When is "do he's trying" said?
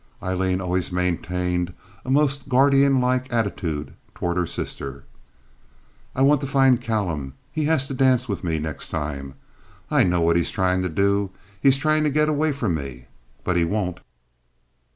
10.89-12.03